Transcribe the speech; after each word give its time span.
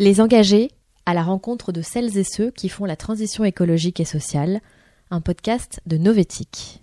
Les 0.00 0.22
engagés 0.22 0.70
à 1.04 1.12
la 1.12 1.22
rencontre 1.22 1.72
de 1.72 1.82
celles 1.82 2.16
et 2.16 2.24
ceux 2.24 2.50
qui 2.50 2.70
font 2.70 2.86
la 2.86 2.96
transition 2.96 3.44
écologique 3.44 4.00
et 4.00 4.06
sociale, 4.06 4.62
un 5.10 5.20
podcast 5.20 5.82
de 5.84 5.98
Novetic. 5.98 6.80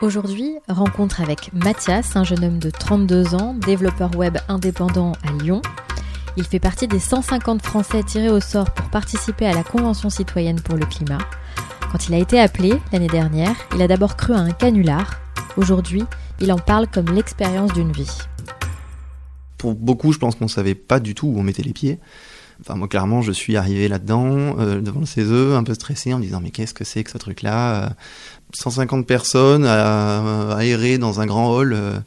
Aujourd'hui, 0.00 0.56
rencontre 0.66 1.20
avec 1.20 1.52
Mathias, 1.52 2.16
un 2.16 2.24
jeune 2.24 2.42
homme 2.42 2.58
de 2.58 2.70
32 2.70 3.34
ans, 3.34 3.52
développeur 3.52 4.16
web 4.16 4.38
indépendant 4.48 5.12
à 5.22 5.42
Lyon. 5.42 5.60
Il 6.38 6.44
fait 6.44 6.58
partie 6.58 6.88
des 6.88 6.98
150 6.98 7.60
Français 7.60 8.02
tirés 8.02 8.30
au 8.30 8.40
sort 8.40 8.70
pour 8.70 8.88
participer 8.88 9.44
à 9.44 9.52
la 9.52 9.62
Convention 9.62 10.08
citoyenne 10.08 10.62
pour 10.62 10.76
le 10.76 10.86
climat. 10.86 11.18
Quand 11.92 12.08
il 12.08 12.14
a 12.14 12.18
été 12.18 12.40
appelé 12.40 12.72
l'année 12.94 13.08
dernière, 13.08 13.54
il 13.74 13.82
a 13.82 13.88
d'abord 13.88 14.16
cru 14.16 14.32
à 14.32 14.38
un 14.38 14.52
canular. 14.52 15.20
Aujourd'hui, 15.58 16.04
il 16.40 16.50
en 16.50 16.58
parle 16.58 16.86
comme 16.86 17.14
l'expérience 17.14 17.74
d'une 17.74 17.92
vie. 17.92 18.16
Beaucoup, 19.74 20.12
je 20.12 20.18
pense 20.18 20.34
qu'on 20.34 20.48
savait 20.48 20.74
pas 20.74 21.00
du 21.00 21.14
tout 21.14 21.26
où 21.26 21.38
on 21.38 21.42
mettait 21.42 21.62
les 21.62 21.72
pieds. 21.72 21.98
Enfin, 22.60 22.74
moi, 22.74 22.88
clairement, 22.88 23.22
je 23.22 23.32
suis 23.32 23.56
arrivé 23.56 23.88
là-dedans, 23.88 24.56
euh, 24.58 24.80
devant 24.80 25.00
le 25.00 25.06
CESE, 25.06 25.54
un 25.54 25.62
peu 25.62 25.74
stressé, 25.74 26.14
en 26.14 26.18
me 26.18 26.22
disant, 26.22 26.40
mais 26.42 26.50
qu'est-ce 26.50 26.74
que 26.74 26.84
c'est 26.84 27.04
que 27.04 27.10
ce 27.10 27.18
truc-là 27.18 27.94
150 28.54 29.06
personnes 29.06 29.66
à, 29.66 30.54
aérer 30.56 30.98
dans 30.98 31.20
un 31.20 31.26
grand 31.26 31.54
hall 31.54 31.74
euh, 31.74 31.98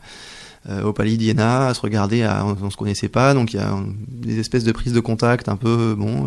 euh, 0.69 0.83
au 0.83 0.91
Palais 0.91 1.17
d'Iéna, 1.17 1.67
à 1.67 1.73
se 1.73 1.81
regarder, 1.81 2.23
à, 2.23 2.45
on, 2.45 2.69
se 2.69 2.77
connaissait 2.77 3.09
pas, 3.09 3.33
donc 3.33 3.53
il 3.53 3.57
y 3.57 3.59
a 3.59 3.77
des 4.07 4.39
espèces 4.39 4.63
de 4.63 4.71
prises 4.71 4.93
de 4.93 4.99
contact 4.99 5.49
un 5.49 5.55
peu, 5.55 5.95
bon, 5.95 6.25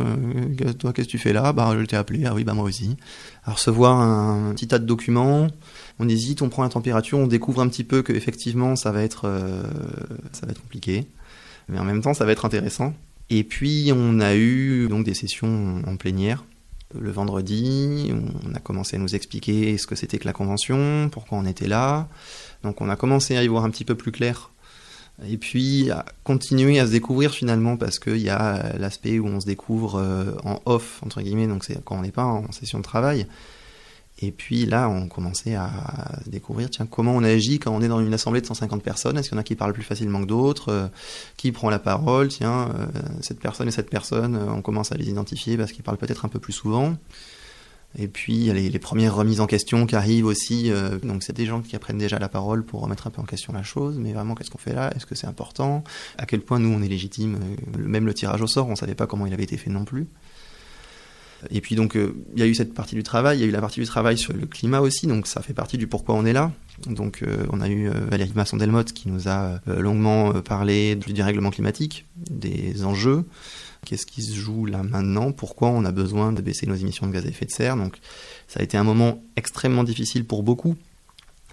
toi, 0.79 0.93
qu'est-ce 0.93 1.07
que 1.07 1.13
tu 1.13 1.19
fais 1.19 1.33
là? 1.33 1.53
Bah, 1.53 1.75
je 1.79 1.85
t'ai 1.85 1.97
appelé, 1.97 2.25
ah 2.25 2.33
oui, 2.35 2.45
bah 2.45 2.55
moi 2.55 2.65
aussi. 2.65 2.97
À 3.45 3.53
recevoir 3.53 4.01
un 4.01 4.53
petit 4.55 4.69
tas 4.69 4.79
de 4.79 4.87
documents, 4.87 5.49
on 5.99 6.09
hésite, 6.09 6.43
on 6.43 6.49
prend 6.49 6.63
la 6.63 6.71
température, 6.71 7.19
on 7.19 7.27
découvre 7.27 7.61
un 7.61 7.69
petit 7.69 7.85
peu 7.85 8.03
que 8.03 8.13
effectivement 8.13 8.75
ça 8.77 8.91
va 8.91 9.03
être, 9.03 9.29
ça 10.33 10.47
va 10.47 10.53
être 10.53 10.63
compliqué, 10.63 11.09
mais 11.69 11.79
en 11.79 11.85
même 11.85 12.03
temps 12.03 12.15
ça 12.15 12.25
va 12.25 12.33
être 12.33 12.45
intéressant. 12.45 12.95
Et 13.31 13.45
puis 13.45 13.91
on 13.95 14.21
a 14.21 14.35
eu 14.35 14.89
donc 14.89 15.05
des 15.05 15.15
sessions 15.15 15.83
en 15.87 15.97
plénière. 15.97 16.45
Le 16.99 17.11
vendredi, 17.11 18.13
on 18.45 18.55
a 18.55 18.61
commencé 18.61 18.97
à 18.97 18.99
nous 18.99 19.15
expliquer 19.15 19.79
ce 19.79 19.87
que 19.87 19.95
c'était 19.95 20.19
que 20.19 20.27
la 20.27 20.35
convention, 20.35 21.09
pourquoi 21.11 21.39
on 21.39 21.47
était 21.47 21.69
là. 21.69 22.09
Donc 22.63 22.83
on 22.83 22.91
a 22.91 22.97
commencé 22.97 23.37
à 23.37 23.43
y 23.43 23.49
voir 23.49 23.65
un 23.65 23.71
petit 23.71 23.87
peu 23.87 23.95
plus 23.95 24.13
clair. 24.13 24.51
Et 25.27 25.39
puis 25.39 25.91
à 25.91 26.05
continuer 26.25 26.79
à 26.79 26.87
se 26.87 26.93
découvrir 26.93 27.33
finalement 27.33 27.77
parce 27.77 27.99
qu'il 27.99 28.19
y 28.19 28.31
a 28.31 28.77
l'aspect 28.79 29.19
où 29.19 29.27
on 29.27 29.41
se 29.41 29.47
découvre 29.47 29.97
euh, 29.97 30.33
en 30.45 30.61
off 30.67 31.01
entre 31.03 31.23
guillemets, 31.23 31.47
donc 31.47 31.65
c'est 31.65 31.83
quand 31.85 31.97
on 31.97 32.03
n'est 32.03 32.11
pas 32.11 32.25
en 32.25 32.51
session 32.53 32.79
de 32.79 32.85
travail. 32.85 33.27
Et 34.25 34.31
puis 34.31 34.67
là, 34.67 34.89
on 34.89 35.09
commençait 35.09 35.57
à 35.57 35.69
découvrir 36.27 36.71
tiens, 36.71 36.87
comment 36.87 37.13
on 37.13 37.25
agit 37.25 37.59
quand 37.59 37.73
on 37.73 37.83
est 37.83 37.89
dans 37.89 38.01
une 38.01 38.15
assemblée 38.15 38.41
de 38.41 38.47
150 38.47 38.81
personnes. 38.81 39.19
Est-ce 39.19 39.29
qu'il 39.29 39.37
y 39.37 39.39
en 39.39 39.41
a 39.41 39.45
qui 39.45 39.57
parlent 39.57 39.73
plus 39.73 39.83
facilement 39.83 40.21
que 40.21 40.27
d'autres 40.27 40.69
euh, 40.71 40.87
Qui 41.37 41.51
prend 41.51 41.71
la 41.71 41.81
parole? 41.81 42.29
Tiens, 42.29 42.71
euh, 42.79 42.87
cette 43.21 43.41
personne 43.41 43.67
et 43.67 43.73
cette 43.73 43.91
personne, 43.91 44.37
euh, 44.37 44.53
on 44.53 44.63
commence 44.63 44.93
à 44.93 44.95
les 44.95 45.11
identifier 45.11 45.57
parce 45.57 45.73
qu'ils 45.73 45.83
parlent 45.83 45.97
peut-être 45.97 46.25
un 46.25 46.29
peu 46.29 46.39
plus 46.39 46.53
souvent. 46.53 46.97
Et 47.99 48.07
puis, 48.07 48.35
il 48.35 48.45
y 48.45 48.51
a 48.51 48.55
les, 48.55 48.79
premières 48.79 49.15
remises 49.15 49.41
en 49.41 49.47
question 49.47 49.87
qui 49.87 49.97
arrivent 49.97 50.25
aussi. 50.25 50.73
donc, 51.03 51.23
c'est 51.23 51.35
des 51.35 51.45
gens 51.45 51.61
qui 51.61 51.77
apprennent 51.77 51.99
déjà 51.99 52.19
la 52.19 52.31
parole 52.31 52.65
pour 52.65 52.81
remettre 52.81 53.07
un 53.07 53.11
peu 53.11 53.21
en 53.21 53.27
question 53.27 53.53
la 53.53 53.63
chose. 53.63 53.99
Mais 53.99 54.15
vraiment, 54.15 54.35
qu'est-ce 54.35 54.51
qu'on 54.51 54.57
fait 54.57 54.73
là? 54.73 54.91
Est-ce 54.97 55.05
que 55.05 55.15
c'est 55.15 55.27
important? 55.27 55.85
À 56.17 56.25
quel 56.25 56.41
point 56.41 56.59
nous, 56.59 56.71
on 56.71 56.81
est 56.81 56.89
légitime 56.89 57.39
Même 57.77 58.07
le 58.07 58.15
tirage 58.15 58.41
au 58.41 58.47
sort, 58.47 58.67
on 58.69 58.77
savait 58.77 58.95
pas 58.95 59.07
comment 59.07 59.27
il 59.27 59.35
avait 59.35 59.43
été 59.43 59.59
fait 59.59 59.69
non 59.69 59.85
plus. 59.85 60.07
Et 61.51 61.61
puis 61.61 61.75
donc, 61.75 61.97
euh, 61.97 62.15
il 62.35 62.41
y 62.41 62.43
a 62.43 62.47
eu 62.47 62.55
cette 62.55 62.75
partie 62.75 62.95
du 62.95 63.03
travail, 63.03 63.39
il 63.39 63.41
y 63.41 63.45
a 63.45 63.47
eu 63.47 63.51
la 63.51 63.61
partie 63.61 63.81
du 63.81 63.87
travail 63.87 64.17
sur 64.17 64.33
le 64.33 64.47
climat 64.47 64.81
aussi, 64.81 65.07
donc 65.07 65.27
ça 65.27 65.43
fait 65.43 65.55
partie 65.55 65.79
du 65.79 65.87
pourquoi 65.87 66.15
on 66.15 66.25
est 66.25 66.33
là. 66.33 66.53
Donc, 66.87 67.23
euh, 67.23 67.47
on 67.51 67.61
a 67.61 67.69
eu 67.69 67.89
euh, 67.89 67.93
Valérie 68.11 68.33
Masson-Delmotte 68.35 68.93
qui 68.93 69.09
nous 69.09 69.29
a 69.29 69.61
longuement 69.67 70.33
parlé 70.41 70.95
du 70.97 71.13
dérèglement 71.13 71.51
climatique, 71.51 72.07
des 72.17 72.85
enjeux. 72.85 73.25
Qu'est-ce 73.85 74.07
qui 74.07 74.23
se 74.23 74.35
joue 74.35 74.67
là 74.67 74.83
maintenant 74.83 75.33
Pourquoi 75.33 75.69
on 75.69 75.85
a 75.85 75.91
besoin 75.91 76.33
de 76.33 76.41
baisser 76.41 76.67
nos 76.67 76.77
émissions 76.77 77.07
de 77.07 77.13
gaz 77.13 77.27
à 77.27 77.29
effet 77.29 77.47
de 77.47 77.51
serre 77.51 77.77
Donc, 77.77 77.99
ça 78.47 78.61
a 78.61 78.63
été 78.63 78.77
un 78.77 78.85
moment 78.85 79.21
extrêmement 79.37 79.83
difficile 79.83 80.25
pour 80.25 80.45
beaucoup, 80.45 80.77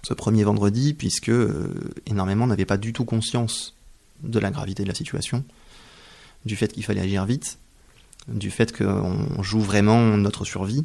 ce 0.04 0.14
premier 0.14 0.44
vendredi, 0.44 0.94
puisque 0.94 1.32
énormément 2.06 2.46
n'avaient 2.46 2.64
pas 2.64 2.76
du 2.76 2.92
tout 2.92 3.04
conscience 3.04 3.74
de 4.22 4.38
la 4.38 4.50
gravité 4.50 4.84
de 4.84 4.88
la 4.88 4.94
situation, 4.94 5.44
du 6.44 6.54
fait 6.54 6.72
qu'il 6.72 6.84
fallait 6.84 7.00
agir 7.00 7.24
vite, 7.24 7.58
du 8.28 8.50
fait 8.50 8.76
qu'on 8.76 9.42
joue 9.42 9.60
vraiment 9.60 10.16
notre 10.16 10.44
survie. 10.44 10.84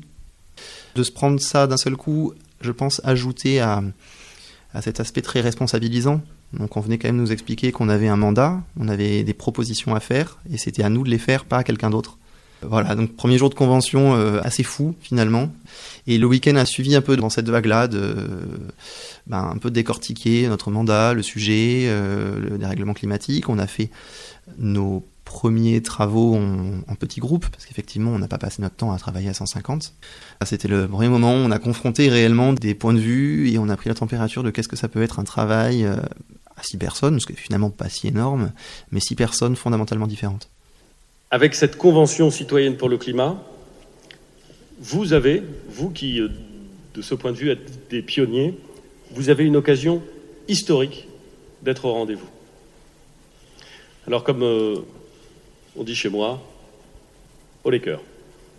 De 0.95 1.03
se 1.03 1.11
prendre 1.11 1.39
ça 1.39 1.67
d'un 1.67 1.77
seul 1.77 1.95
coup, 1.95 2.33
je 2.61 2.71
pense 2.71 3.01
ajouter 3.03 3.59
à, 3.59 3.83
cet 4.81 4.99
aspect 4.99 5.21
très 5.21 5.41
responsabilisant. 5.41 6.21
Donc 6.53 6.77
on 6.77 6.79
venait 6.79 6.97
quand 6.97 7.07
même 7.07 7.17
nous 7.17 7.31
expliquer 7.31 7.71
qu'on 7.71 7.89
avait 7.89 8.07
un 8.07 8.15
mandat, 8.15 8.61
on 8.79 8.87
avait 8.87 9.23
des 9.23 9.33
propositions 9.33 9.95
à 9.95 9.99
faire, 9.99 10.39
et 10.51 10.57
c'était 10.57 10.83
à 10.83 10.89
nous 10.89 11.03
de 11.03 11.09
les 11.09 11.17
faire, 11.17 11.45
pas 11.45 11.57
à 11.57 11.63
quelqu'un 11.63 11.89
d'autre. 11.89 12.17
Voilà, 12.61 12.95
donc 12.95 13.15
premier 13.15 13.37
jour 13.37 13.49
de 13.49 13.55
convention 13.55 14.15
euh, 14.15 14.39
assez 14.43 14.63
fou 14.63 14.95
finalement. 15.01 15.51
Et 16.07 16.17
le 16.17 16.25
week-end 16.25 16.55
a 16.55 16.65
suivi 16.65 16.95
un 16.95 17.01
peu 17.01 17.17
dans 17.17 17.29
cette 17.29 17.49
vague-là 17.49 17.87
de 17.87 18.15
ben, 19.27 19.51
un 19.53 19.57
peu 19.57 19.69
décortiquer 19.69 20.47
notre 20.47 20.71
mandat, 20.71 21.13
le 21.13 21.21
sujet, 21.21 21.83
euh, 21.87 22.39
le 22.39 22.57
dérèglement 22.57 22.93
climatique. 22.93 23.49
On 23.49 23.59
a 23.59 23.67
fait 23.67 23.91
nos 24.57 25.05
premiers 25.25 25.81
travaux 25.81 26.35
en, 26.35 26.95
petits 26.95 27.19
groupes, 27.19 27.47
parce 27.49 27.65
qu'effectivement, 27.65 28.11
on 28.11 28.19
n'a 28.19 28.27
pas 28.27 28.37
passé 28.37 28.61
notre 28.61 28.75
temps 28.75 28.93
à 28.93 28.97
travailler 28.97 29.27
à 29.27 29.33
150. 29.33 29.93
C'était 30.45 30.67
le 30.69 30.87
premier 30.87 31.09
moment 31.09 31.33
où 31.33 31.37
on 31.37 31.51
a 31.51 31.59
confronté 31.59 32.07
réellement 32.07 32.53
des 32.53 32.73
points 32.73 32.93
de 32.93 32.99
vue 32.99 33.49
et 33.49 33.57
on 33.57 33.67
a 33.67 33.75
pris 33.75 33.89
la 33.89 33.95
température 33.95 34.43
de 34.43 34.51
qu'est-ce 34.51 34.69
que 34.69 34.77
ça 34.77 34.87
peut 34.87 35.03
être 35.03 35.19
un 35.19 35.23
travail 35.23 35.83
euh, 35.83 35.97
à 36.55 36.63
six 36.63 36.77
personnes, 36.77 37.19
ce 37.19 37.25
qui 37.25 37.33
n'est 37.33 37.39
finalement 37.39 37.69
pas 37.69 37.89
si 37.89 38.07
énorme, 38.07 38.53
mais 38.91 39.01
six 39.01 39.15
personnes 39.15 39.55
fondamentalement 39.57 40.07
différentes. 40.07 40.49
Avec 41.31 41.55
cette 41.55 41.77
convention 41.77 42.31
citoyenne 42.31 42.77
pour 42.77 42.87
le 42.87 42.97
climat, 42.97 43.43
vous 44.79 45.13
avez, 45.13 45.43
vous 45.69 45.89
qui, 45.89 46.21
euh, 46.21 46.29
de 46.93 47.01
ce 47.01 47.15
point 47.15 47.31
de 47.31 47.37
vue, 47.37 47.49
êtes 47.49 47.89
des 47.89 48.01
pionniers, 48.01 48.57
vous 49.11 49.29
avez 49.29 49.43
une 49.43 49.57
occasion 49.57 50.01
historique 50.47 51.07
d'être 51.63 51.85
au 51.85 51.93
rendez-vous. 51.93 52.29
Alors 54.07 54.23
comme 54.23 54.43
euh, 54.43 54.81
on 55.77 55.83
dit 55.83 55.95
chez 55.95 56.09
moi, 56.09 56.41
au 57.63 57.71
cœurs. 57.71 58.01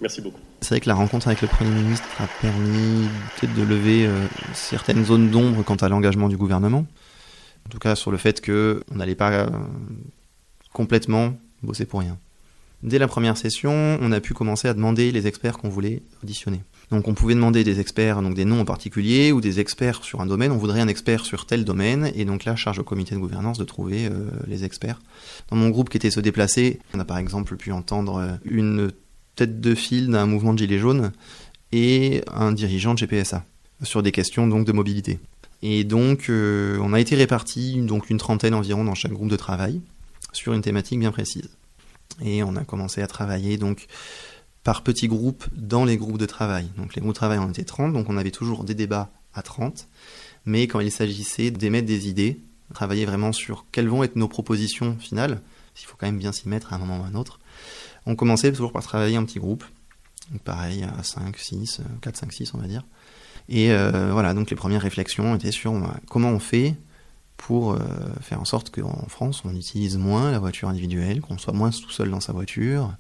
Merci 0.00 0.20
beaucoup. 0.20 0.40
C'est 0.60 0.70
vrai 0.70 0.80
que 0.80 0.88
la 0.88 0.94
rencontre 0.94 1.28
avec 1.28 1.42
le 1.42 1.48
Premier 1.48 1.70
ministre 1.70 2.06
a 2.18 2.26
permis 2.40 3.08
peut-être 3.36 3.54
de 3.54 3.62
lever 3.62 4.06
euh, 4.06 4.26
certaines 4.52 5.04
zones 5.04 5.30
d'ombre 5.30 5.62
quant 5.62 5.76
à 5.76 5.88
l'engagement 5.88 6.28
du 6.28 6.36
gouvernement. 6.36 6.86
En 7.66 7.68
tout 7.70 7.78
cas 7.78 7.94
sur 7.94 8.10
le 8.10 8.16
fait 8.16 8.44
qu'on 8.44 8.94
n'allait 8.94 9.14
pas 9.14 9.32
euh, 9.32 9.46
complètement 10.72 11.36
bosser 11.62 11.86
pour 11.86 12.00
rien. 12.00 12.18
Dès 12.82 12.98
la 12.98 13.08
première 13.08 13.36
session, 13.36 13.98
on 14.00 14.12
a 14.12 14.20
pu 14.20 14.34
commencer 14.34 14.68
à 14.68 14.74
demander 14.74 15.10
les 15.12 15.26
experts 15.26 15.58
qu'on 15.58 15.70
voulait 15.70 16.02
auditionner. 16.22 16.60
Donc 16.90 17.08
on 17.08 17.14
pouvait 17.14 17.34
demander 17.34 17.64
des 17.64 17.80
experts, 17.80 18.22
donc 18.22 18.34
des 18.34 18.44
noms 18.44 18.60
en 18.60 18.64
particulier, 18.64 19.32
ou 19.32 19.40
des 19.40 19.58
experts 19.58 20.04
sur 20.04 20.20
un 20.20 20.26
domaine. 20.26 20.52
On 20.52 20.56
voudrait 20.56 20.80
un 20.80 20.88
expert 20.88 21.24
sur 21.24 21.46
tel 21.46 21.64
domaine, 21.64 22.12
et 22.14 22.24
donc 22.24 22.44
là, 22.44 22.54
charge 22.54 22.78
au 22.78 22.84
comité 22.84 23.14
de 23.14 23.20
gouvernance 23.20 23.58
de 23.58 23.64
trouver 23.64 24.06
euh, 24.06 24.30
les 24.46 24.64
experts. 24.64 25.00
Dans 25.50 25.56
mon 25.56 25.68
groupe 25.70 25.88
qui 25.88 25.96
était 25.96 26.10
se 26.10 26.20
déplacer, 26.20 26.78
on 26.94 27.00
a 27.00 27.04
par 27.04 27.18
exemple 27.18 27.56
pu 27.56 27.72
entendre 27.72 28.16
euh, 28.16 28.32
une 28.44 28.92
tête 29.34 29.60
de 29.60 29.74
file 29.74 30.08
d'un 30.08 30.26
mouvement 30.26 30.54
de 30.54 30.58
gilets 30.58 30.78
jaunes 30.78 31.12
et 31.72 32.22
un 32.32 32.52
dirigeant 32.52 32.94
de 32.94 33.00
GPSA 33.00 33.44
sur 33.82 34.02
des 34.02 34.12
questions 34.12 34.46
donc 34.46 34.66
de 34.66 34.72
mobilité. 34.72 35.18
Et 35.62 35.84
donc 35.84 36.28
euh, 36.28 36.78
on 36.80 36.92
a 36.92 37.00
été 37.00 37.16
répartis 37.16 37.82
donc 37.82 38.10
une 38.10 38.18
trentaine 38.18 38.54
environ 38.54 38.84
dans 38.84 38.94
chaque 38.94 39.12
groupe 39.12 39.28
de 39.28 39.36
travail 39.36 39.80
sur 40.32 40.52
une 40.52 40.62
thématique 40.62 40.98
bien 40.98 41.12
précise. 41.12 41.50
Et 42.24 42.42
on 42.42 42.56
a 42.56 42.64
commencé 42.64 43.02
à 43.02 43.06
travailler 43.06 43.58
donc 43.58 43.86
par 44.66 44.82
petits 44.82 45.06
groupes 45.06 45.44
dans 45.52 45.84
les 45.84 45.96
groupes 45.96 46.18
de 46.18 46.26
travail. 46.26 46.66
Donc 46.76 46.96
les 46.96 47.00
groupes 47.00 47.12
de 47.12 47.16
travail 47.16 47.38
en 47.38 47.48
étaient 47.48 47.62
30, 47.62 47.92
donc 47.92 48.10
on 48.10 48.16
avait 48.16 48.32
toujours 48.32 48.64
des 48.64 48.74
débats 48.74 49.10
à 49.32 49.42
30, 49.42 49.86
mais 50.44 50.66
quand 50.66 50.80
il 50.80 50.90
s'agissait 50.90 51.52
d'émettre 51.52 51.86
des 51.86 52.08
idées, 52.08 52.40
travailler 52.74 53.06
vraiment 53.06 53.30
sur 53.30 53.64
quelles 53.70 53.86
vont 53.86 54.02
être 54.02 54.16
nos 54.16 54.26
propositions 54.26 54.96
finales, 54.98 55.40
s'il 55.76 55.86
faut 55.86 55.94
quand 55.96 56.06
même 56.06 56.18
bien 56.18 56.32
s'y 56.32 56.48
mettre 56.48 56.72
à 56.72 56.76
un 56.76 56.78
moment 56.80 56.98
ou 56.98 57.04
à 57.04 57.06
un 57.06 57.14
autre, 57.14 57.38
on 58.06 58.16
commençait 58.16 58.50
toujours 58.50 58.72
par 58.72 58.82
travailler 58.82 59.16
en 59.16 59.24
petits 59.24 59.38
groupes, 59.38 59.62
pareil 60.42 60.82
à 60.82 61.04
5, 61.04 61.38
6, 61.38 61.82
4, 62.00 62.16
5, 62.16 62.32
6 62.32 62.54
on 62.54 62.58
va 62.58 62.66
dire. 62.66 62.82
Et 63.48 63.70
euh, 63.70 64.10
voilà, 64.10 64.34
donc 64.34 64.50
les 64.50 64.56
premières 64.56 64.82
réflexions 64.82 65.36
étaient 65.36 65.52
sur 65.52 65.74
bah, 65.74 65.94
comment 66.08 66.30
on 66.30 66.40
fait 66.40 66.74
pour 67.36 67.74
euh, 67.74 67.78
faire 68.20 68.40
en 68.40 68.44
sorte 68.44 68.70
qu'en 68.70 69.06
France 69.06 69.42
on 69.44 69.54
utilise 69.54 69.96
moins 69.96 70.32
la 70.32 70.40
voiture 70.40 70.68
individuelle, 70.68 71.20
qu'on 71.20 71.38
soit 71.38 71.52
moins 71.52 71.70
tout 71.70 71.92
seul 71.92 72.10
dans 72.10 72.18
sa 72.18 72.32
voiture, 72.32 72.96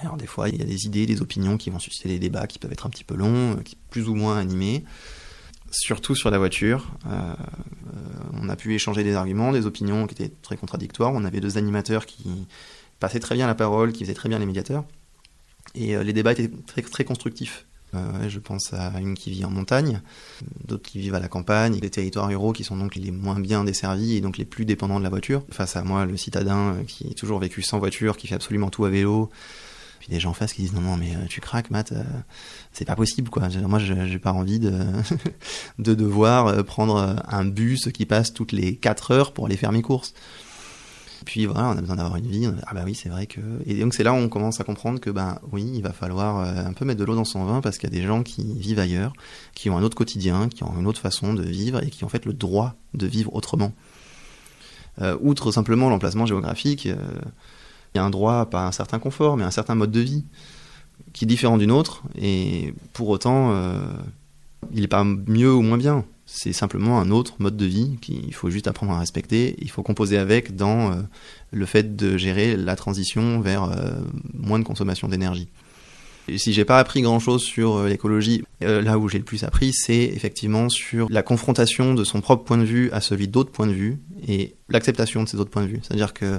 alors 0.00 0.16
des 0.16 0.26
fois, 0.26 0.48
il 0.48 0.56
y 0.56 0.62
a 0.62 0.64
des 0.64 0.86
idées, 0.86 1.06
des 1.06 1.20
opinions 1.20 1.56
qui 1.56 1.70
vont 1.70 1.78
susciter 1.78 2.08
des 2.08 2.18
débats 2.18 2.46
qui 2.46 2.58
peuvent 2.58 2.72
être 2.72 2.86
un 2.86 2.90
petit 2.90 3.04
peu 3.04 3.14
longs, 3.14 3.56
euh, 3.56 3.62
plus 3.90 4.08
ou 4.08 4.14
moins 4.14 4.38
animés. 4.38 4.84
Surtout 5.70 6.16
sur 6.16 6.30
la 6.30 6.38
voiture, 6.38 6.90
euh, 7.06 7.10
euh, 7.10 7.96
on 8.32 8.48
a 8.48 8.56
pu 8.56 8.74
échanger 8.74 9.04
des 9.04 9.14
arguments, 9.14 9.52
des 9.52 9.66
opinions 9.66 10.06
qui 10.06 10.14
étaient 10.14 10.34
très 10.42 10.56
contradictoires. 10.56 11.12
On 11.14 11.24
avait 11.24 11.40
deux 11.40 11.58
animateurs 11.58 12.06
qui 12.06 12.46
passaient 12.98 13.20
très 13.20 13.36
bien 13.36 13.46
la 13.46 13.54
parole, 13.54 13.92
qui 13.92 14.04
faisaient 14.04 14.14
très 14.14 14.28
bien 14.28 14.38
les 14.38 14.46
médiateurs. 14.46 14.84
Et 15.76 15.96
les 16.02 16.12
débats 16.12 16.32
étaient 16.32 16.50
très, 16.66 17.04
constructifs. 17.04 17.66
Je 17.92 18.38
pense 18.40 18.72
à 18.72 18.98
une 18.98 19.14
qui 19.14 19.30
vit 19.30 19.44
en 19.44 19.50
montagne, 19.50 20.00
d'autres 20.66 20.82
qui 20.90 20.98
vivent 20.98 21.14
à 21.14 21.20
la 21.20 21.28
campagne, 21.28 21.78
des 21.78 21.90
territoires 21.90 22.26
ruraux 22.26 22.52
qui 22.52 22.64
sont 22.64 22.76
donc 22.76 22.96
les 22.96 23.12
moins 23.12 23.38
bien 23.38 23.62
desservis 23.62 24.16
et 24.16 24.20
donc 24.20 24.38
les 24.38 24.44
plus 24.44 24.64
dépendants 24.64 24.98
de 24.98 25.04
la 25.04 25.10
voiture. 25.10 25.44
Face 25.50 25.76
à 25.76 25.84
moi, 25.84 26.04
le 26.04 26.16
citadin 26.16 26.78
qui 26.88 27.08
a 27.08 27.14
toujours 27.14 27.38
vécu 27.38 27.62
sans 27.62 27.78
voiture, 27.78 28.16
qui 28.16 28.26
fait 28.26 28.34
absolument 28.34 28.70
tout 28.70 28.84
à 28.84 28.90
vélo. 28.90 29.30
Puis 30.00 30.08
des 30.08 30.18
gens 30.18 30.30
en 30.30 30.34
face 30.34 30.52
qui 30.52 30.62
disent 30.62 30.72
non 30.72 30.80
non 30.80 30.96
mais 30.96 31.14
euh, 31.14 31.26
tu 31.28 31.40
craques 31.40 31.70
Matt, 31.70 31.94
c'est 32.72 32.84
pas 32.84 32.96
possible 32.96 33.30
quoi. 33.30 33.48
Moi 33.68 33.78
j'ai 33.78 34.18
pas 34.18 34.32
envie 34.32 34.58
de 34.58 34.72
de 35.78 35.94
devoir 35.94 36.64
prendre 36.64 37.16
un 37.28 37.44
bus 37.44 37.88
qui 37.94 38.06
passe 38.06 38.34
toutes 38.34 38.52
les 38.52 38.74
4 38.76 39.12
heures 39.12 39.32
pour 39.32 39.46
aller 39.46 39.56
faire 39.56 39.72
mes 39.72 39.82
courses. 39.82 40.12
Puis 41.24 41.46
voilà, 41.46 41.68
on 41.68 41.76
a 41.76 41.80
besoin 41.80 41.96
d'avoir 41.96 42.16
une 42.16 42.26
vie. 42.26 42.48
Ah 42.66 42.74
bah 42.74 42.82
oui, 42.84 42.94
c'est 42.94 43.08
vrai 43.08 43.26
que. 43.26 43.40
Et 43.66 43.80
donc 43.80 43.94
c'est 43.94 44.02
là 44.02 44.12
où 44.12 44.16
on 44.16 44.28
commence 44.28 44.60
à 44.60 44.64
comprendre 44.64 45.00
que 45.00 45.10
ben 45.10 45.38
oui, 45.52 45.70
il 45.74 45.82
va 45.82 45.92
falloir 45.92 46.38
euh, 46.38 46.64
un 46.66 46.72
peu 46.72 46.84
mettre 46.84 47.00
de 47.00 47.04
l'eau 47.04 47.14
dans 47.14 47.24
son 47.24 47.44
vin 47.44 47.60
parce 47.60 47.78
qu'il 47.78 47.92
y 47.92 47.96
a 47.96 48.00
des 48.00 48.06
gens 48.06 48.22
qui 48.22 48.54
vivent 48.58 48.78
ailleurs, 48.78 49.12
qui 49.54 49.68
ont 49.70 49.76
un 49.76 49.82
autre 49.82 49.96
quotidien, 49.96 50.48
qui 50.48 50.64
ont 50.64 50.78
une 50.78 50.86
autre 50.86 51.00
façon 51.00 51.34
de 51.34 51.42
vivre 51.42 51.82
et 51.82 51.90
qui 51.90 52.04
ont 52.04 52.06
en 52.06 52.10
fait 52.10 52.24
le 52.24 52.32
droit 52.32 52.74
de 52.94 53.06
vivre 53.06 53.34
autrement. 53.34 53.72
Euh, 55.00 55.16
outre 55.20 55.52
simplement 55.52 55.88
l'emplacement 55.88 56.26
géographique, 56.26 56.86
euh, 56.86 56.96
il 57.94 57.98
y 57.98 58.00
a 58.00 58.04
un 58.04 58.10
droit, 58.10 58.46
pas 58.46 58.66
un 58.66 58.72
certain 58.72 58.98
confort, 58.98 59.36
mais 59.36 59.44
un 59.44 59.50
certain 59.50 59.74
mode 59.74 59.90
de 59.90 60.00
vie 60.00 60.24
qui 61.12 61.24
est 61.24 61.28
différent 61.28 61.58
d'une 61.58 61.72
autre 61.72 62.02
et 62.20 62.74
pour 62.92 63.08
autant, 63.08 63.52
il 64.72 64.82
n'est 64.82 64.86
pas 64.88 65.02
mieux 65.02 65.52
ou 65.52 65.62
moins 65.62 65.78
bien 65.78 66.04
c'est 66.32 66.52
simplement 66.52 67.00
un 67.00 67.10
autre 67.10 67.34
mode 67.40 67.56
de 67.56 67.66
vie 67.66 67.98
qu'il 68.00 68.32
faut 68.32 68.50
juste 68.50 68.68
apprendre 68.68 68.92
à 68.92 69.00
respecter. 69.00 69.56
Il 69.58 69.70
faut 69.70 69.82
composer 69.82 70.16
avec 70.16 70.54
dans 70.54 70.92
euh, 70.92 70.94
le 71.50 71.66
fait 71.66 71.96
de 71.96 72.16
gérer 72.16 72.56
la 72.56 72.76
transition 72.76 73.40
vers 73.40 73.64
euh, 73.64 73.90
moins 74.32 74.60
de 74.60 74.64
consommation 74.64 75.08
d'énergie. 75.08 75.48
Si 76.36 76.52
j'ai 76.52 76.64
pas 76.64 76.78
appris 76.78 77.02
grand 77.02 77.18
chose 77.18 77.42
sur 77.42 77.74
euh, 77.74 77.88
l'écologie, 77.88 78.44
là 78.60 78.96
où 78.96 79.08
j'ai 79.08 79.18
le 79.18 79.24
plus 79.24 79.42
appris, 79.42 79.72
c'est 79.72 80.04
effectivement 80.04 80.68
sur 80.68 81.08
la 81.10 81.24
confrontation 81.24 81.94
de 81.94 82.04
son 82.04 82.20
propre 82.20 82.44
point 82.44 82.58
de 82.58 82.64
vue 82.64 82.92
à 82.92 83.00
celui 83.00 83.26
d'autres 83.26 83.50
points 83.50 83.66
de 83.66 83.72
vue 83.72 83.98
et 84.28 84.54
l'acceptation 84.68 85.24
de 85.24 85.28
ces 85.28 85.38
autres 85.38 85.50
points 85.50 85.64
de 85.64 85.68
vue. 85.68 85.80
C'est-à-dire 85.82 86.14
que 86.14 86.38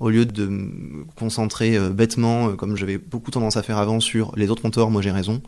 au 0.00 0.10
lieu 0.10 0.26
de 0.26 0.46
me 0.46 1.04
concentrer 1.16 1.76
euh, 1.76 1.90
bêtement, 1.90 2.48
euh, 2.48 2.52
comme 2.54 2.76
j'avais 2.76 2.98
beaucoup 2.98 3.30
tendance 3.30 3.56
à 3.56 3.62
faire 3.62 3.78
avant, 3.78 4.00
sur 4.00 4.34
les 4.36 4.50
autres 4.50 4.64
ont 4.64 4.70
tort, 4.70 4.90
moi 4.90 5.02
j'ai 5.02 5.10
raison. 5.10 5.42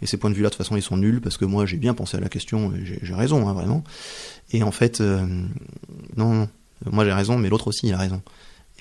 Et 0.00 0.06
ces 0.06 0.16
points 0.16 0.30
de 0.30 0.34
vue-là, 0.34 0.48
de 0.48 0.54
toute 0.54 0.58
façon, 0.58 0.76
ils 0.76 0.82
sont 0.82 0.96
nuls 0.96 1.20
parce 1.20 1.36
que 1.36 1.44
moi 1.44 1.66
j'ai 1.66 1.76
bien 1.76 1.94
pensé 1.94 2.16
à 2.16 2.20
la 2.20 2.28
question 2.28 2.72
j'ai 2.84 3.14
raison, 3.14 3.48
hein, 3.48 3.52
vraiment. 3.52 3.84
Et 4.52 4.62
en 4.62 4.72
fait, 4.72 5.00
euh, 5.00 5.24
non, 6.16 6.34
non, 6.34 6.48
moi 6.90 7.04
j'ai 7.04 7.12
raison, 7.12 7.38
mais 7.38 7.48
l'autre 7.48 7.68
aussi 7.68 7.86
il 7.86 7.94
a 7.94 7.98
raison. 7.98 8.22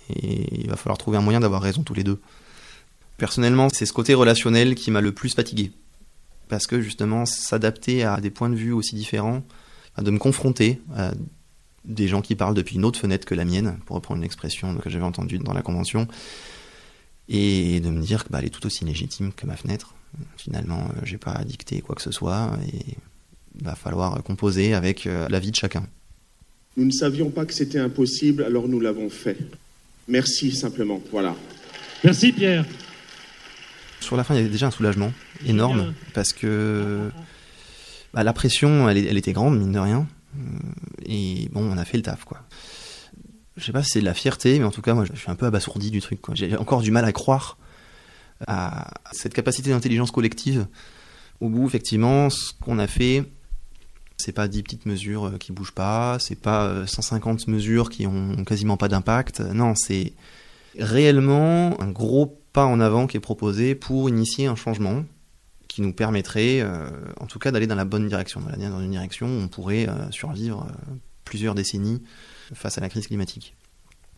Et 0.09 0.62
il 0.63 0.69
va 0.69 0.75
falloir 0.75 0.97
trouver 0.97 1.18
un 1.18 1.21
moyen 1.21 1.39
d'avoir 1.39 1.62
raison 1.62 1.83
tous 1.83 1.94
les 1.94 2.03
deux. 2.03 2.19
Personnellement, 3.18 3.69
c'est 3.69 3.85
ce 3.85 3.94
côté 3.94 4.13
relationnel 4.15 4.75
qui 4.75 4.89
m'a 4.89 5.01
le 5.01 5.12
plus 5.12 5.33
fatigué. 5.33 5.71
Parce 6.50 6.68
que 6.68 6.81
justement, 6.81 7.25
s'adapter 7.25 8.03
à 8.03 8.19
des 8.19 8.31
points 8.31 8.50
de 8.50 8.56
vue 8.56 8.73
aussi 8.73 8.95
différents, 8.95 9.44
de 9.97 10.12
me 10.12 10.18
confronter 10.18 10.81
à 10.95 11.12
des 11.86 12.07
gens 12.07 12.22
qui 12.22 12.36
parlent 12.36 12.54
depuis 12.54 12.75
une 12.75 12.86
autre 12.86 13.00
fenêtre 13.00 13.25
que 13.25 13.36
la 13.36 13.45
mienne, 13.45 13.78
pour 13.86 13.95
reprendre 13.95 14.19
une 14.19 14.25
expression 14.25 14.75
que 14.75 14.89
j'avais 14.89 15.04
entendue 15.04 15.39
dans 15.39 15.54
la 15.54 15.62
convention, 15.62 16.07
et 17.30 17.80
de 17.80 17.89
me 17.89 18.01
dire 18.01 18.24
qu'elle 18.24 18.31
bah, 18.31 18.44
est 18.44 18.50
tout 18.50 18.66
aussi 18.66 18.86
légitime 18.86 19.31
que 19.33 19.45
ma 19.45 19.56
fenêtre. 19.56 19.95
Finalement, 20.38 20.80
euh, 20.80 21.01
j'ai 21.04 21.18
pas 21.18 21.31
à 21.31 21.44
dicter 21.44 21.81
quoi 21.81 21.95
que 21.95 22.01
ce 22.01 22.12
soit, 22.12 22.51
et 22.68 22.98
il 23.57 23.63
va 23.63 23.75
falloir 23.75 24.22
composer 24.24 24.74
avec 24.74 25.07
euh, 25.07 25.28
la 25.30 25.39
vie 25.39 25.51
de 25.51 25.56
chacun. 25.56 25.86
Nous 26.78 26.86
ne 26.86 26.92
savions 26.92 27.30
pas 27.30 27.45
que 27.45 27.54
c'était 27.54 27.80
impossible, 27.80 28.44
alors 28.44 28.68
nous 28.68 28.80
l'avons 28.80 29.10
fait. 29.10 29.38
Merci 30.07 30.51
simplement, 30.51 31.01
voilà. 31.12 31.36
Merci 32.04 32.31
Pierre. 32.31 32.66
Sur 34.01 34.18
la 34.18 34.24
fin, 34.24 34.33
il 34.33 34.38
y 34.38 34.39
avait 34.42 34.50
déjà 34.50 34.68
un 34.68 34.72
soulagement 34.72 35.13
énorme, 35.45 35.94
parce 36.13 36.33
que 36.33 37.10
bah, 38.13 38.24
la 38.24 38.33
pression, 38.33 38.89
elle, 38.89 38.98
elle 38.98 39.18
était 39.18 39.33
grande, 39.33 39.57
mine 39.57 39.72
de 39.72 39.80
rien. 39.80 40.07
Et 41.06 41.50
bon, 41.51 41.63
on 41.63 41.77
a 41.77 41.86
fait 41.86 41.98
le 41.98 42.03
taf, 42.03 42.24
quoi. 42.24 42.39
Je 43.57 43.65
sais 43.65 43.71
pas 43.71 43.83
si 43.83 43.92
c'est 43.92 44.00
de 44.00 44.06
la 44.06 44.13
fierté, 44.13 44.59
mais 44.59 44.65
en 44.65 44.71
tout 44.71 44.81
cas, 44.81 44.94
moi, 44.94 45.06
je 45.06 45.13
suis 45.13 45.30
un 45.30 45.36
peu 45.36 45.45
abasourdi 45.45 45.92
du 45.92 46.01
truc, 46.01 46.19
J'ai 46.33 46.56
encore 46.56 46.81
du 46.81 46.92
mal 46.92 47.06
à 47.06 47.12
croire 47.12 47.57
à 48.48 48.92
cette 49.12 49.33
capacité 49.33 49.69
d'intelligence 49.69 50.12
collective. 50.12 50.68
Au 51.42 51.50
bout, 51.50 51.68
effectivement, 51.68 52.30
ce 52.30 52.53
qu'on 52.59 52.80
a 52.80 52.88
fait, 52.88 53.24
c'est 54.18 54.31
pas 54.31 54.48
10 54.48 54.63
petites 54.63 54.86
mesures 54.86 55.25
euh, 55.25 55.38
qui 55.38 55.51
bougent 55.51 55.74
pas, 55.74 56.18
c'est 56.19 56.39
pas 56.39 56.86
150 56.86 57.42
euh, 57.47 57.51
mesures 57.51 57.89
qui 57.89 58.07
ont 58.07 58.44
quasiment 58.45 58.77
pas 58.77 58.88
d'impact. 58.88 59.39
Non, 59.39 59.74
c'est 59.75 60.13
réellement 60.77 61.80
un 61.81 61.89
gros 61.89 62.39
pas 62.54 62.65
en 62.65 62.80
avant 62.80 63.07
qui 63.07 63.18
est 63.18 63.21
proposé 63.21 63.75
pour 63.75 64.09
initier 64.09 64.47
un 64.47 64.56
changement 64.56 65.04
qui 65.71 65.81
nous 65.81 65.94
permettrait, 65.94 66.59
euh, 66.59 66.89
en 67.21 67.27
tout 67.27 67.39
cas, 67.39 67.51
d'aller 67.51 67.65
dans 67.65 67.75
la 67.75 67.85
bonne 67.85 68.06
direction, 68.06 68.41
dans 68.41 68.81
une 68.81 68.91
direction 68.91 69.27
où 69.27 69.41
on 69.44 69.47
pourrait 69.47 69.88
euh, 69.88 70.12
survivre 70.12 70.68
euh, 70.68 70.94
plusieurs 71.23 71.56
décennies 71.56 72.03
face 72.53 72.77
à 72.77 72.81
la 72.81 72.89
crise 72.89 73.07
climatique. 73.07 73.56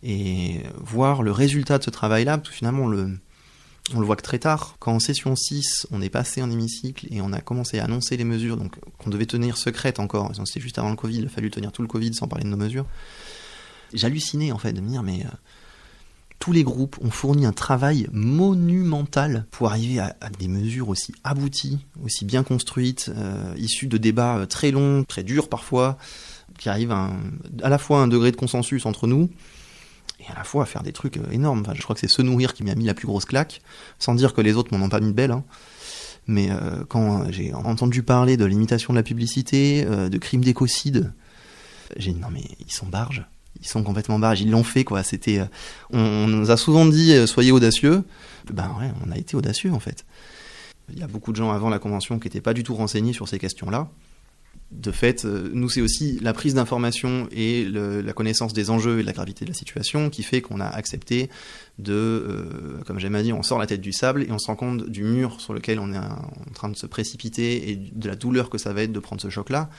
Et 0.02 0.64
voir 0.78 1.22
le 1.22 1.32
résultat 1.32 1.78
de 1.78 1.84
ce 1.84 1.92
travail-là, 1.92 2.40
parce 2.40 2.50
que 2.50 2.56
finalement, 2.56 2.86
on 2.86 2.88
le, 2.88 3.20
voit 3.92 4.16
que 4.16 4.24
très 4.24 4.40
tard. 4.40 4.78
Quand 4.80 4.94
en 4.94 5.00
session 5.00 5.36
6, 5.36 5.86
on 5.92 6.02
est 6.02 6.10
passé 6.10 6.42
en 6.42 6.50
hémicycle 6.50 7.06
et 7.12 7.22
on 7.22 7.32
a 7.32 7.40
commencé 7.40 7.78
à 7.78 7.84
annoncer 7.84 8.18
les 8.18 8.24
mesures 8.24 8.58
qu'on 8.98 9.12
devait 9.12 9.28
tenir 9.28 9.56
secrètes 9.56 10.00
encore, 10.00 10.32
c'était 10.46 10.60
juste 10.60 10.80
avant 10.80 10.90
le 10.90 10.96
Covid, 10.96 11.20
il 11.20 11.26
a 11.28 11.30
fallu 11.30 11.52
tenir 11.52 11.72
tout 11.72 11.84
le 11.84 11.88
Covid 11.88 12.16
sans 12.16 12.28
parler 12.28 12.46
de 12.46 12.50
nos 12.50 12.58
mesures. 12.58 12.88
J'hallucinais 13.94 14.52
en 14.52 14.58
fait 14.58 14.74
de 14.74 14.82
me 14.82 14.90
dire, 14.90 15.04
mais 15.04 15.24
tous 16.44 16.52
les 16.52 16.66
groupes 16.66 16.98
ont 17.02 17.10
fourni 17.10 17.46
un 17.46 17.54
travail 17.54 18.10
monumental 18.12 19.46
pour 19.50 19.70
arriver 19.70 20.00
à, 20.00 20.14
des 20.40 20.50
mesures 20.50 20.90
aussi 20.90 21.14
abouties, 21.24 21.86
aussi 22.04 22.26
bien 22.26 22.44
construites, 22.44 23.10
euh, 23.16 23.54
issues 23.56 23.88
de 23.88 23.96
débats 23.96 24.40
euh, 24.40 24.46
très 24.46 24.72
longs, 24.72 25.06
très 25.06 25.24
durs 25.24 25.48
parfois, 25.48 25.98
qui 26.58 26.68
arrivent 26.68 26.92
à, 26.92 27.12
la 27.70 27.78
fois 27.78 28.00
à 28.00 28.02
un 28.02 28.10
degré 28.10 28.30
de 28.30 28.36
consensus 28.36 28.86
entre 28.86 29.08
nous, 29.08 29.30
et 30.20 30.30
à 30.30 30.36
la 30.36 30.44
fois 30.44 30.64
à 30.64 30.66
faire 30.66 30.84
des 30.84 30.92
trucs 30.92 31.16
euh, 31.16 31.32
énormes. 31.32 31.64
Je 31.76 31.82
crois 31.82 31.94
que 31.94 32.02
c'est 32.02 32.10
se 32.10 32.22
nourrir 32.22 32.54
qui 32.54 32.66
m'a 32.66 32.76
mis 32.76 32.84
la 32.84 32.94
plus 32.94 33.08
grosse 33.08 33.24
claque, 33.24 33.62
sans 33.98 34.14
dire 34.14 34.34
que 34.34 34.42
les 34.42 34.58
autres 34.58 34.78
m'en 34.78 34.84
ont 34.84 34.90
pas 34.90 35.00
mis 35.00 35.08
de 35.08 35.14
belle. 35.14 35.32
Hein. 35.32 35.46
Mais 36.28 36.50
quand 36.90 37.32
j'ai 37.32 37.54
entendu 37.54 38.04
parler 38.04 38.36
de 38.36 38.44
l'imitation 38.44 38.92
de 38.92 38.98
la 38.98 39.04
publicité, 39.04 39.86
de 39.86 40.18
crimes 40.18 40.44
d'écocide, 40.44 41.14
j'ai 41.96 42.12
dit 42.12 42.20
non 42.20 42.30
mais 42.32 42.44
ils 42.66 42.72
sont 42.72 42.86
barges 42.86 43.26
ils 43.62 43.68
sont 43.68 43.84
complètement 43.84 44.20
barges, 44.20 44.42
ils 44.42 44.52
l'ont 44.52 44.64
fait 44.64 44.84
quoi. 44.84 45.04
C'était, 45.04 45.40
euh, 45.40 45.46
on, 45.92 46.28
nous 46.28 46.52
a 46.52 46.58
souvent 46.58 46.86
dit 46.86 47.14
euh, 47.14 47.28
soyez 47.28 47.52
audacieux. 47.52 48.04
Ben 48.52 48.76
ouais, 48.80 48.92
on 49.06 49.12
a 49.12 49.18
été 49.18 49.36
audacieux 49.36 49.72
en 49.72 49.80
fait. 49.80 50.06
Il 50.92 51.00
y 51.00 51.04
a 51.04 51.08
beaucoup 51.08 51.32
de 51.32 51.38
gens 51.38 51.52
avant 51.52 51.70
la 51.70 51.80
convention 51.80 52.20
qui 52.20 52.28
n'étaient 52.28 52.42
pas 52.42 52.54
du 52.54 52.64
tout 52.64 52.76
renseignés 52.76 53.14
sur 53.14 53.28
ces 53.28 53.40
questions-là. 53.40 53.90
De 54.72 54.92
fait, 54.92 55.24
euh, 55.24 55.50
nous 55.54 55.70
c'est 55.70 55.82
aussi 55.82 56.20
la 56.20 56.34
prise 56.34 56.56
d'information 56.56 57.28
et 57.32 57.66
la 57.66 58.14
connaissance 58.14 58.54
des 58.54 58.70
enjeux 58.70 59.00
et 59.00 59.02
de 59.02 59.08
la 59.08 59.14
gravité 59.14 59.46
de 59.46 59.52
la 59.52 59.56
situation 59.56 60.10
qui 60.10 60.24
fait 60.24 60.42
qu'on 60.42 60.60
a 60.60 60.68
accepté 60.68 61.30
de, 61.78 62.82
comme 62.86 63.00
j'aime 63.00 63.16
à 63.16 63.22
dire, 63.22 63.38
on 63.38 63.44
sort 63.44 63.60
la 63.60 63.68
tête 63.68 63.82
du 63.82 63.94
sable 63.94 64.24
et 64.24 64.32
on 64.32 64.40
se 64.40 64.48
rend 64.48 64.56
compte 64.56 64.90
du 64.90 65.04
mur 65.04 65.40
sur 65.40 65.54
lequel 65.54 65.80
on 65.80 65.94
est 65.94 65.98
en 65.98 66.54
train 66.56 66.70
de 66.70 66.76
se 66.76 66.88
précipiter 66.88 67.70
et 67.70 67.76
de 67.76 68.08
la 68.08 68.16
douleur 68.16 68.50
que 68.50 68.58
ça 68.58 68.74
va 68.74 68.82
être 68.82 68.92
de 68.92 69.00
prendre 69.00 69.22
ce 69.22 69.30
choc-là. 69.30 69.70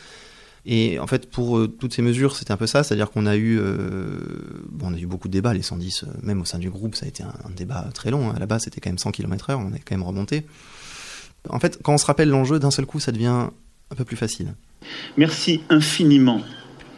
Et 0.66 0.98
en 0.98 1.06
fait, 1.06 1.30
pour 1.30 1.58
euh, 1.58 1.68
toutes 1.68 1.92
ces 1.92 2.00
mesures, 2.00 2.36
c'était 2.36 2.52
un 2.52 2.56
peu 2.56 2.66
ça, 2.66 2.82
c'est-à-dire 2.82 3.10
qu'on 3.10 3.26
a 3.26 3.36
eu, 3.36 3.58
euh, 3.58 4.18
bon, 4.70 4.86
on 4.90 4.94
a 4.94 4.98
eu 4.98 5.06
beaucoup 5.06 5.28
de 5.28 5.32
débats, 5.32 5.52
les 5.52 5.62
110, 5.62 6.04
euh, 6.04 6.06
même 6.22 6.40
au 6.40 6.46
sein 6.46 6.58
du 6.58 6.70
groupe, 6.70 6.94
ça 6.94 7.04
a 7.04 7.08
été 7.08 7.22
un, 7.22 7.50
débat 7.54 7.86
très 7.92 8.10
long. 8.10 8.30
Hein. 8.30 8.34
À 8.36 8.38
la 8.38 8.46
base, 8.46 8.62
c'était 8.64 8.80
quand 8.80 8.88
même 8.88 8.98
100 8.98 9.12
km/h, 9.12 9.56
on 9.56 9.74
est 9.74 9.80
quand 9.80 9.94
même 9.94 10.02
remonté. 10.02 10.46
En 11.50 11.60
fait, 11.60 11.78
quand 11.82 11.92
on 11.92 11.98
se 11.98 12.06
rappelle 12.06 12.30
l'enjeu, 12.30 12.58
d'un 12.58 12.70
seul 12.70 12.86
coup, 12.86 12.98
ça 12.98 13.12
devient 13.12 13.26
un 13.90 13.94
peu 13.94 14.04
plus 14.04 14.16
facile. 14.16 14.54
Merci 15.18 15.60
infiniment 15.68 16.40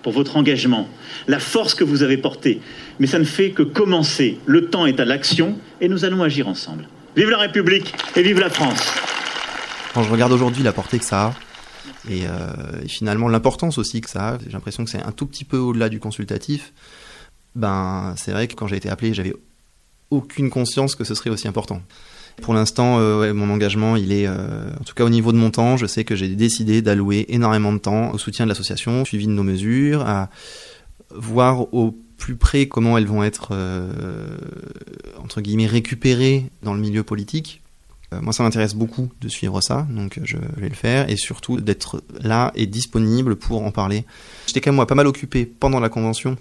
pour 0.05 0.13
votre 0.13 0.37
engagement, 0.37 0.89
la 1.27 1.41
force 1.41 1.75
que 1.75 1.83
vous 1.83 2.05
avez 2.05 2.17
portée. 2.17 2.61
Mais 3.01 3.09
ça 3.09 3.19
ne 3.19 3.25
fait 3.25 3.51
que 3.51 3.65
commencer. 3.65 4.39
Le 4.47 4.67
temps 4.67 4.87
est 4.87 5.01
à 5.01 5.05
l'action 5.05 5.59
et 5.81 5.89
nous 5.89 6.05
allons 6.05 6.23
agir 6.23 6.47
ensemble. 6.47 6.89
Vive 7.17 7.31
la 7.31 7.39
République 7.39 7.93
et 8.15 8.23
vive 8.23 8.39
la 8.39 8.49
France. 8.51 8.93
Quand 9.93 10.05
je 10.05 10.11
regarde 10.13 10.31
aujourd'hui 10.31 10.63
la 10.63 10.73
portée 10.73 11.01
que 11.01 11.05
ça 11.05 11.25
a, 11.25 11.35
euh, 12.11 12.83
et, 12.83 12.89
finalement, 12.89 13.29
l'importance 13.29 13.79
aussi 13.79 14.01
que 14.01 14.11
ça 14.11 14.35
a, 14.35 14.39
j'ai 14.39 14.51
l'impression 14.51 14.85
que 14.85 14.91
c'est 14.91 15.03
un 15.03 15.13
tout 15.13 15.27
petit 15.27 15.45
peu 15.45 15.59
au-delà 15.59 15.89
du 15.89 16.01
consultatif. 16.01 16.73
Ben, 17.55 18.15
c'est 18.17 18.33
vrai 18.33 18.49
que 18.49 18.55
quand 18.55 18.67
j'ai 18.67 18.77
été 18.77 18.89
appelé, 18.89 19.15
j'avais 19.15 19.35
aucune 20.11 20.51
conscience 20.51 20.95
que 20.95 21.05
ce 21.05 21.15
serait 21.15 21.31
aussi 21.31 21.49
important. 21.49 21.83
Pour 22.43 22.53
l'instant, 22.53 22.99
euh, 22.99 23.33
mon 23.33 23.51
engagement, 23.51 23.97
il 23.97 24.13
est, 24.13 24.27
euh, 24.27 24.71
en 24.79 24.85
tout 24.85 24.95
cas 24.95 25.05
au 25.05 25.09
niveau 25.09 25.33
de 25.33 25.39
mon 25.39 25.51
temps, 25.51 25.77
je 25.77 25.87
sais 25.87 26.05
que 26.05 26.15
j'ai 26.15 26.29
décidé 26.29 26.83
d'allouer 26.83 27.25
énormément 27.29 27.73
de 27.73 27.79
temps 27.79 28.13
au 28.13 28.19
soutien 28.19 28.45
de 28.45 28.51
l'association, 28.51 29.03
au 29.03 29.05
suivi 29.07 29.27
de 29.27 29.33
nos 29.33 29.43
mesures, 29.43 30.03
à 30.03 30.29
voir 31.15 31.73
au 31.73 31.97
plus 32.19 32.37
près 32.37 32.67
comment 32.67 32.99
elles 32.99 33.07
vont 33.07 33.23
être, 33.23 33.57
entre 35.23 35.41
guillemets, 35.41 35.67
récupérées 35.67 36.51
dans 36.63 36.75
le 36.75 36.81
milieu 36.81 37.05
politique, 37.05 37.63
moi, 38.13 38.33
ça 38.33 38.43
m'intéresse 38.43 38.75
beaucoup 38.75 39.11
de 39.21 39.29
suivre 39.29 39.61
ça, 39.61 39.87
donc 39.91 40.19
euh, 40.19 40.23
je 40.25 40.37
vais 40.57 40.69
le 40.69 40.75
faire, 40.75 41.11
et 41.11 41.17
surtout 41.17 41.61
d'être 41.61 42.03
là 42.21 42.53
et 42.55 42.67
disponible 42.67 43.37
pour 43.37 43.65
en 43.65 43.71
parler. 43.73 44.05
J'étais 44.47 44.61
quand 44.61 44.73
même 44.73 44.87
pas 44.87 44.95
mal 44.95 45.07
occupé 45.07 45.45
pendant 45.45 45.81
la 45.81 45.89
convention 45.89 46.37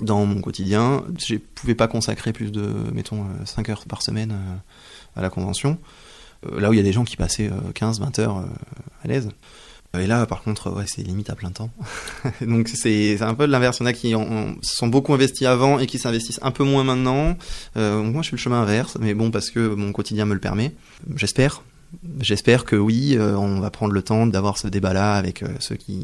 dans 0.00 0.24
mon 0.26 0.40
quotidien. 0.40 1.04
Je 1.18 1.34
ne 1.34 1.38
pouvais 1.38 1.74
pas 1.74 1.88
consacrer 1.88 2.32
plus 2.32 2.50
de, 2.50 2.72
mettons, 2.92 3.26
5 3.44 3.68
euh, 3.68 3.72
heures 3.72 3.84
par 3.86 4.02
semaine 4.02 4.36
à 5.14 5.22
la 5.22 5.30
convention. 5.30 5.78
Euh, 6.46 6.60
là 6.60 6.70
où 6.70 6.72
il 6.72 6.76
y 6.76 6.80
a 6.80 6.84
des 6.84 6.92
gens 6.92 7.04
qui 7.04 7.16
passaient 7.16 7.50
15-20 7.74 8.20
heures 8.20 8.44
à 9.02 9.08
l'aise. 9.08 9.28
Et 9.94 10.06
là, 10.06 10.26
par 10.26 10.42
contre, 10.42 10.70
ouais, 10.70 10.84
c'est 10.86 11.02
limite 11.02 11.30
à 11.30 11.34
plein 11.34 11.50
temps. 11.50 11.70
Donc 12.40 12.68
c'est 12.68 13.20
un 13.22 13.34
peu 13.34 13.46
de 13.46 13.52
l'inverse. 13.52 13.78
Il 13.78 13.82
y 13.82 13.84
en 13.84 13.86
a 13.86 13.92
qui 13.92 14.14
ont, 14.14 14.56
sont 14.62 14.86
beaucoup 14.86 15.14
investis 15.14 15.46
avant 15.46 15.78
et 15.78 15.86
qui 15.86 15.98
s'investissent 15.98 16.40
un 16.42 16.50
peu 16.50 16.64
moins 16.64 16.84
maintenant. 16.84 17.36
moi, 17.74 18.22
je 18.22 18.26
suis 18.26 18.36
le 18.36 18.40
chemin 18.40 18.62
inverse, 18.62 18.98
mais 19.00 19.14
bon, 19.14 19.30
parce 19.30 19.50
que 19.50 19.74
mon 19.74 19.92
quotidien 19.92 20.26
me 20.26 20.34
le 20.34 20.40
permet. 20.40 20.74
J'espère. 21.16 21.62
J'espère 22.20 22.66
que 22.66 22.76
oui, 22.76 23.16
euh, 23.16 23.34
on 23.36 23.60
va 23.60 23.70
prendre 23.70 23.94
le 23.94 24.02
temps 24.02 24.26
d'avoir 24.26 24.58
ce 24.58 24.68
débat-là 24.68 25.14
avec 25.14 25.42
euh, 25.42 25.48
ceux 25.58 25.76
qui 25.76 25.94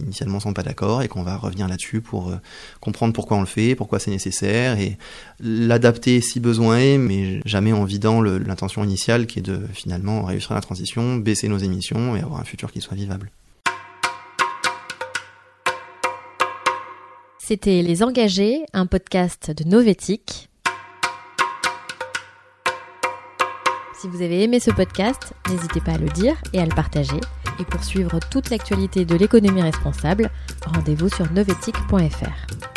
initialement 0.00 0.38
sont 0.38 0.52
pas 0.52 0.62
d'accord 0.62 1.02
et 1.02 1.08
qu'on 1.08 1.24
va 1.24 1.36
revenir 1.36 1.66
là-dessus 1.66 2.00
pour 2.00 2.30
euh, 2.30 2.36
comprendre 2.80 3.12
pourquoi 3.12 3.36
on 3.36 3.40
le 3.40 3.46
fait, 3.46 3.74
pourquoi 3.74 3.98
c'est 3.98 4.12
nécessaire 4.12 4.78
et 4.78 4.96
l'adapter 5.40 6.20
si 6.20 6.38
besoin 6.38 6.78
est, 6.78 6.98
mais 6.98 7.40
jamais 7.44 7.72
en 7.72 7.84
vidant 7.84 8.22
l'intention 8.22 8.84
initiale 8.84 9.26
qui 9.26 9.40
est 9.40 9.42
de 9.42 9.60
finalement 9.72 10.22
réussir 10.22 10.54
la 10.54 10.60
transition, 10.60 11.16
baisser 11.16 11.48
nos 11.48 11.58
émissions 11.58 12.14
et 12.14 12.20
avoir 12.20 12.40
un 12.40 12.44
futur 12.44 12.70
qui 12.70 12.80
soit 12.80 12.96
vivable. 12.96 13.32
C'était 17.40 17.82
Les 17.82 18.02
Engagés, 18.02 18.64
un 18.72 18.86
podcast 18.86 19.50
de 19.50 19.68
Novétique. 19.68 20.48
Si 24.04 24.10
vous 24.10 24.20
avez 24.20 24.42
aimé 24.42 24.60
ce 24.60 24.70
podcast, 24.70 25.32
n'hésitez 25.48 25.80
pas 25.80 25.92
à 25.92 25.96
le 25.96 26.10
dire 26.10 26.36
et 26.52 26.60
à 26.60 26.66
le 26.66 26.74
partager. 26.74 27.18
Et 27.58 27.64
pour 27.64 27.82
suivre 27.82 28.20
toute 28.30 28.50
l'actualité 28.50 29.06
de 29.06 29.14
l'économie 29.14 29.62
responsable, 29.62 30.30
rendez-vous 30.66 31.08
sur 31.08 31.32
novetic.fr. 31.32 32.73